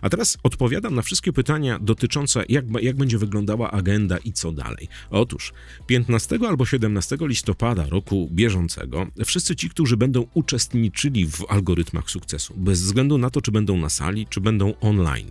A 0.00 0.08
teraz 0.08 0.38
odpowiadam 0.42 0.94
na 0.94 1.02
wszystkie 1.02 1.32
pytania 1.32 1.78
dotyczące, 1.78 2.44
jak, 2.48 2.64
jak 2.80 2.96
będzie 2.96 3.18
wyglądała 3.18 3.70
agenda 3.70 4.18
i 4.18 4.32
co 4.32 4.52
dalej. 4.52 4.88
Otóż 5.10 5.52
15 5.86 6.05
albo 6.48 6.66
17 6.66 7.16
listopada 7.20 7.86
roku 7.86 8.28
bieżącego 8.32 9.06
wszyscy 9.24 9.56
ci, 9.56 9.70
którzy 9.70 9.96
będą 9.96 10.26
uczestniczyli 10.34 11.26
w 11.26 11.44
algorytmach 11.48 12.10
sukcesu, 12.10 12.54
bez 12.56 12.82
względu 12.82 13.18
na 13.18 13.30
to, 13.30 13.40
czy 13.40 13.52
będą 13.52 13.76
na 13.76 13.88
sali, 13.88 14.26
czy 14.30 14.40
będą 14.40 14.74
online. 14.80 15.28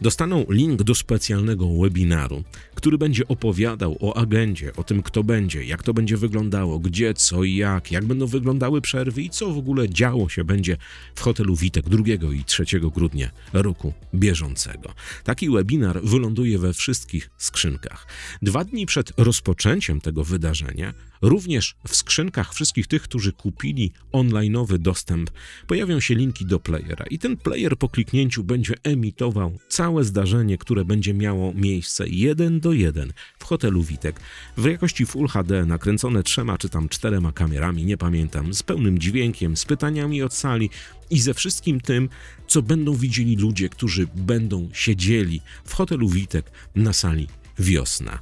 Dostaną 0.00 0.44
link 0.48 0.82
do 0.82 0.94
specjalnego 0.94 1.68
webinaru, 1.80 2.44
który 2.78 2.98
będzie 2.98 3.28
opowiadał 3.28 3.96
o 4.00 4.16
agendzie, 4.16 4.72
o 4.76 4.84
tym, 4.84 5.02
kto 5.02 5.24
będzie, 5.24 5.64
jak 5.64 5.82
to 5.82 5.94
będzie 5.94 6.16
wyglądało, 6.16 6.78
gdzie, 6.78 7.14
co 7.14 7.44
i 7.44 7.54
jak, 7.54 7.92
jak 7.92 8.04
będą 8.04 8.26
wyglądały 8.26 8.80
przerwy 8.80 9.22
i 9.22 9.30
co 9.30 9.50
w 9.50 9.58
ogóle 9.58 9.88
działo 9.88 10.28
się 10.28 10.44
będzie 10.44 10.76
w 11.14 11.20
hotelu 11.20 11.56
Witek 11.56 11.88
2 11.88 12.04
i 12.34 12.44
3 12.44 12.64
grudnia 12.80 13.30
roku 13.52 13.92
bieżącego. 14.14 14.94
Taki 15.24 15.50
webinar 15.50 16.02
wyląduje 16.02 16.58
we 16.58 16.72
wszystkich 16.72 17.30
skrzynkach. 17.38 18.06
Dwa 18.42 18.64
dni 18.64 18.86
przed 18.86 19.12
rozpoczęciem 19.16 20.00
tego 20.00 20.24
wydarzenia 20.24 20.94
Również 21.22 21.74
w 21.88 21.96
skrzynkach 21.96 22.54
wszystkich 22.54 22.86
tych, 22.86 23.02
którzy 23.02 23.32
kupili 23.32 23.92
onlineowy 24.12 24.78
dostęp, 24.78 25.30
pojawią 25.66 26.00
się 26.00 26.14
linki 26.14 26.46
do 26.46 26.60
playera 26.60 27.04
i 27.10 27.18
ten 27.18 27.36
player 27.36 27.76
po 27.76 27.88
kliknięciu 27.88 28.44
będzie 28.44 28.74
emitował 28.82 29.58
całe 29.68 30.04
zdarzenie, 30.04 30.58
które 30.58 30.84
będzie 30.84 31.14
miało 31.14 31.54
miejsce 31.54 32.08
jeden 32.08 32.60
do 32.60 32.67
jeden 32.72 33.12
w 33.38 33.44
hotelu 33.44 33.82
Witek 33.82 34.20
w 34.56 34.64
jakości 34.64 35.06
Full 35.06 35.28
HD 35.28 35.66
nakręcone 35.66 36.22
trzema 36.22 36.58
czy 36.58 36.68
tam 36.68 36.88
czterema 36.88 37.32
kamerami, 37.32 37.84
nie 37.84 37.96
pamiętam, 37.96 38.54
z 38.54 38.62
pełnym 38.62 38.98
dźwiękiem, 38.98 39.56
z 39.56 39.64
pytaniami 39.64 40.22
od 40.22 40.34
sali 40.34 40.70
i 41.10 41.20
ze 41.20 41.34
wszystkim 41.34 41.80
tym, 41.80 42.08
co 42.46 42.62
będą 42.62 42.94
widzieli 42.94 43.36
ludzie, 43.36 43.68
którzy 43.68 44.06
będą 44.14 44.68
siedzieli 44.72 45.40
w 45.64 45.74
hotelu 45.74 46.08
Witek 46.08 46.50
na 46.74 46.92
sali 46.92 47.28
Wiosna. 47.58 48.18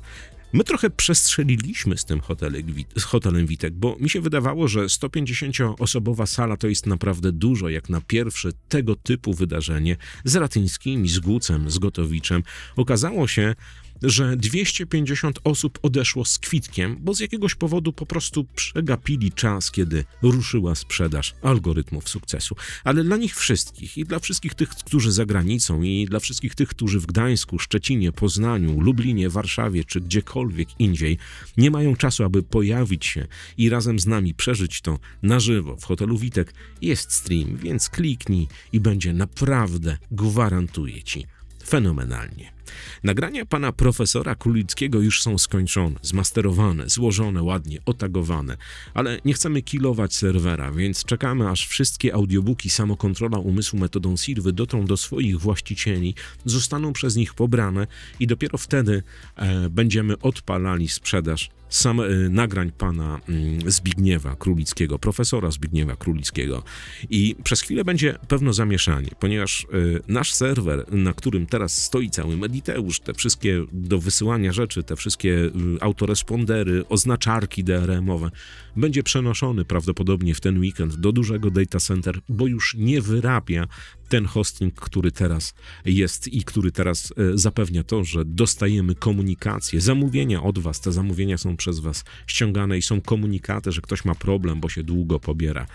My 0.53 0.65
trochę 0.65 0.91
przestrzeliliśmy 0.91 1.99
z 1.99 2.05
tym 2.05 2.21
hotelem, 2.21 2.63
z 2.97 3.03
hotelem 3.03 3.47
Witek, 3.47 3.75
bo 3.75 3.97
mi 4.01 4.11
się 4.11 4.21
wydawało, 4.21 4.69
że 4.69 4.87
150-osobowa 4.87 6.27
sala 6.27 6.57
to 6.57 6.69
jest 6.69 6.87
naprawdę 6.87 7.33
dużo, 7.33 7.69
jak 7.69 7.89
na 7.89 8.01
pierwsze 8.01 8.51
tego 8.69 8.97
typu 8.97 9.35
wydarzenie 9.35 9.97
z 10.25 10.37
Ratyńskimi, 10.37 11.09
z 11.09 11.19
Gucem, 11.19 11.71
z 11.71 11.79
Gotowiczem. 11.79 12.43
Okazało 12.77 13.29
się, 13.29 13.55
że 14.03 14.37
250 14.37 15.39
osób 15.45 15.79
odeszło 15.83 16.25
z 16.25 16.39
kwitkiem, 16.39 16.97
bo 17.01 17.15
z 17.15 17.21
jakiegoś 17.21 17.55
powodu 17.55 17.93
po 17.93 18.07
prostu 18.07 18.45
przegapili 18.45 19.33
czas, 19.33 19.71
kiedy 19.71 20.05
ruszyła 20.23 20.75
sprzedaż 20.75 21.35
algorytmów 21.43 22.09
sukcesu. 22.09 22.57
Ale 22.85 23.05
dla 23.05 23.17
nich 23.17 23.37
wszystkich 23.37 23.99
i 23.99 24.05
dla 24.05 24.19
wszystkich 24.19 24.55
tych, 24.55 24.69
którzy 24.69 25.13
za 25.13 25.27
granicą 25.27 25.83
i 25.83 26.07
dla 26.11 26.21
wszystkich 26.21 26.55
tych, 26.55 26.69
którzy 26.69 27.01
w 27.01 27.07
Gdańsku, 27.07 27.59
Szczecinie, 27.59 28.13
Poznaniu, 28.13 28.81
Lublinie, 28.81 29.31
Warszawie 29.31 29.85
czy 29.85 30.01
gdziekolwiek 30.01 30.69
indziej 30.79 31.19
nie 31.57 31.71
mają 31.71 31.97
czasu, 31.97 32.25
aby 32.25 32.43
pojawić 32.43 33.07
się 33.07 33.27
i 33.59 33.69
razem 33.69 33.99
z 33.99 34.07
nami 34.07 34.35
przeżyć 34.35 34.81
to 34.81 34.99
na 35.23 35.41
żywo 35.41 35.77
w 35.77 35.85
hotelu 35.85 36.19
Witek, 36.19 36.55
jest 36.83 37.13
stream, 37.13 37.57
więc 37.57 37.91
kliknij 37.91 38.49
i 38.73 38.81
będzie 38.81 39.13
naprawdę, 39.13 39.99
gwarantuję 40.11 41.03
ci, 41.03 41.27
fenomenalnie. 41.67 42.56
Nagrania 43.05 43.47
pana 43.47 43.73
profesora 43.73 44.35
Królickiego 44.35 45.01
już 45.01 45.23
są 45.23 45.39
skończone, 45.39 45.97
zmasterowane, 46.03 46.89
złożone 46.89 47.43
ładnie, 47.43 47.79
otagowane, 47.87 48.57
ale 48.95 49.21
nie 49.25 49.35
chcemy 49.35 49.63
kilować 49.63 50.15
serwera, 50.15 50.73
więc 50.73 51.05
czekamy 51.05 51.51
aż 51.51 51.67
wszystkie 51.67 52.15
audiobooki 52.15 52.71
Samokontrola 52.71 53.39
Umysłu 53.39 53.79
metodą 53.79 54.17
Silwy 54.17 54.53
dotrą 54.53 54.87
do 54.87 54.97
swoich 54.97 55.41
właścicieli, 55.41 56.15
zostaną 56.45 56.93
przez 56.93 57.17
nich 57.17 57.35
pobrane 57.35 57.87
i 58.21 58.27
dopiero 58.27 58.59
wtedy 58.59 59.03
e, 59.37 59.71
będziemy 59.71 60.19
odpalali 60.19 60.89
sprzedaż 60.89 61.51
sam, 61.69 62.01
y, 62.01 62.29
nagrań 62.31 62.73
pana 62.79 63.21
y, 63.67 63.71
Zbigniewa 63.71 64.37
Królickiego, 64.37 64.99
profesora 64.99 65.51
Zbigniewa 65.51 65.97
Królickiego. 65.97 66.63
I 67.11 67.37
przez 67.45 67.61
chwilę 67.61 67.85
będzie 67.85 68.19
pewno 68.29 68.53
zamieszanie, 68.53 69.11
ponieważ 69.21 69.67
y, 69.75 70.01
nasz 70.09 70.33
serwer, 70.33 70.93
na 70.93 71.13
którym 71.13 71.47
teraz 71.47 71.85
stoi 71.85 72.11
cały 72.11 72.37
Mediteusz, 72.57 73.01
te 73.01 73.15
wszystkie 73.15 73.65
do 73.73 73.99
wysyłania 73.99 74.53
rzeczy, 74.53 74.83
te 74.83 74.97
wszystkie 74.97 75.31
y, 75.31 75.53
autorespondery, 75.81 76.89
oznaczarki 76.89 77.65
DRM-owe, 77.65 78.31
będzie 78.77 79.03
przenoszony 79.03 79.65
prawdopodobnie 79.65 80.35
w 80.35 80.41
ten 80.41 80.59
weekend 80.59 80.97
do 80.97 81.13
dużego 81.13 81.51
data 81.51 81.81
center, 81.81 82.21
bo 82.29 82.47
już 82.47 82.75
nie 82.75 83.01
wyrabia 83.01 83.67
ten 84.09 84.27
hosting, 84.27 84.75
który 84.75 85.13
teraz 85.13 85.55
jest 85.85 86.29
i 86.29 86.45
który 86.45 86.73
teraz 86.73 87.13
e, 87.17 87.39
zapewnia 87.39 87.85
to, 87.85 88.05
że 88.05 88.25
dostajemy 88.25 88.95
komunikację, 88.95 89.81
zamówienia 89.81 90.43
od 90.43 90.59
Was, 90.59 90.81
te 90.81 90.93
zamówienia 90.93 91.39
są 91.39 91.57
przez 91.57 91.81
Was 91.81 92.05
ściągane 92.27 92.79
i 92.79 92.83
są 92.83 93.01
komunikaty, 93.01 93.73
że 93.73 93.81
ktoś 93.81 94.05
ma 94.05 94.15
problem, 94.15 94.61
bo 94.61 94.69
się 94.69 94.83
długo 94.83 95.21
pobiera. 95.21 95.67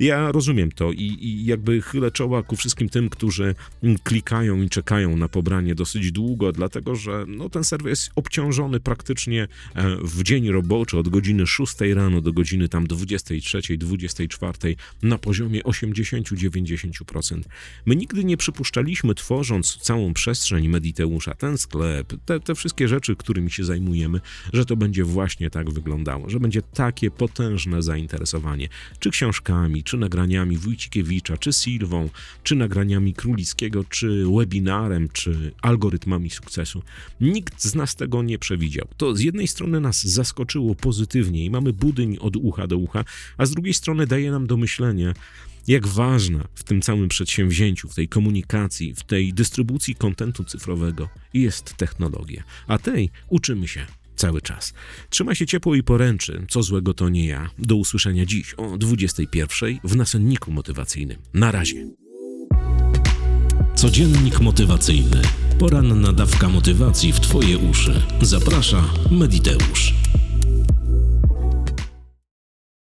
Ja 0.00 0.32
rozumiem 0.32 0.72
to 0.72 0.92
i, 0.92 1.16
i 1.20 1.44
jakby 1.44 1.82
chylę 1.82 2.10
czoła 2.10 2.42
ku 2.42 2.56
wszystkim 2.56 2.88
tym, 2.88 3.08
którzy 3.08 3.54
klikają 4.02 4.62
i 4.62 4.68
czekają 4.68 5.16
na 5.16 5.28
pobranie 5.28 5.74
dosyć 5.74 6.12
długo, 6.14 6.52
dlatego 6.52 6.96
że 6.96 7.24
no, 7.28 7.48
ten 7.48 7.64
serwer 7.64 7.90
jest 7.90 8.10
obciążony 8.14 8.80
praktycznie 8.80 9.48
e, 9.74 9.96
w 10.02 10.22
dzień 10.22 10.48
roboczy 10.48 10.98
od 10.98 11.08
godziny 11.08 11.46
6 11.46 11.74
rano 11.94 12.20
do 12.20 12.32
godziny 12.32 12.68
tam 12.68 12.86
23, 12.86 13.78
24 13.78 14.76
na 15.02 15.18
poziomie 15.18 15.62
80-90%. 15.62 17.40
My 17.86 17.96
nigdy 17.96 18.24
nie 18.24 18.36
przypuszczaliśmy, 18.36 19.14
tworząc 19.14 19.76
całą 19.76 20.14
przestrzeń 20.14 20.68
Mediteusza, 20.68 21.34
ten 21.34 21.58
sklep, 21.58 22.12
te, 22.24 22.40
te 22.40 22.54
wszystkie 22.54 22.88
rzeczy, 22.88 23.16
którymi 23.16 23.50
się 23.50 23.64
zajmujemy, 23.64 24.20
że 24.52 24.64
to 24.64 24.76
będzie 24.76 25.04
właśnie 25.04 25.50
tak 25.50 25.70
wyglądało, 25.70 26.30
że 26.30 26.40
będzie 26.40 26.62
takie 26.62 27.10
potężne 27.10 27.82
zainteresowanie, 27.82 28.68
czy 28.98 29.10
książkami, 29.10 29.82
czy 29.82 29.96
nagraniami 29.96 30.56
Wójcikiewicza, 30.56 31.36
czy 31.36 31.52
Silwą, 31.52 32.08
czy 32.42 32.56
nagraniami 32.56 33.14
Królickiego, 33.14 33.84
czy 33.88 34.24
webinarem, 34.36 35.08
czy 35.12 35.52
algorytmami 36.04 36.30
sukcesu. 36.30 36.82
Nikt 37.20 37.62
z 37.62 37.74
nas 37.74 37.96
tego 37.96 38.22
nie 38.22 38.38
przewidział. 38.38 38.88
To 38.96 39.16
z 39.16 39.20
jednej 39.20 39.48
strony 39.48 39.80
nas 39.80 40.04
zaskoczyło 40.04 40.74
pozytywnie 40.74 41.44
i 41.44 41.50
mamy 41.50 41.72
budyń 41.72 42.16
od 42.20 42.36
ucha 42.36 42.66
do 42.66 42.76
ucha, 42.76 43.04
a 43.38 43.46
z 43.46 43.50
drugiej 43.50 43.74
strony 43.74 44.06
daje 44.06 44.30
nam 44.30 44.46
do 44.46 44.56
myślenia, 44.56 45.14
jak 45.68 45.86
ważna 45.86 46.44
w 46.54 46.62
tym 46.62 46.82
całym 46.82 47.08
przedsięwzięciu, 47.08 47.88
w 47.88 47.94
tej 47.94 48.08
komunikacji, 48.08 48.94
w 48.94 49.02
tej 49.02 49.32
dystrybucji 49.32 49.94
kontentu 49.94 50.44
cyfrowego 50.44 51.08
jest 51.34 51.74
technologia. 51.76 52.44
A 52.66 52.78
tej 52.78 53.10
uczymy 53.28 53.68
się 53.68 53.86
cały 54.16 54.40
czas. 54.40 54.74
Trzymaj 55.10 55.36
się 55.36 55.46
ciepło 55.46 55.74
i 55.74 55.82
poręczy, 55.82 56.46
co 56.48 56.62
złego 56.62 56.94
to 56.94 57.08
nie 57.08 57.26
ja. 57.26 57.50
Do 57.58 57.76
usłyszenia 57.76 58.26
dziś 58.26 58.54
o 58.54 58.78
21 58.78 59.78
w 59.84 59.96
nasenniku 59.96 60.52
motywacyjnym. 60.52 61.18
Na 61.34 61.52
razie. 61.52 61.86
Codziennik 63.74 64.40
motywacyjny. 64.40 65.43
Poranna 65.58 66.12
dawka 66.12 66.48
motywacji 66.48 67.12
w 67.12 67.20
Twoje 67.20 67.58
uszy. 67.58 68.02
Zaprasza 68.22 68.84
Mediteusz. 69.10 69.94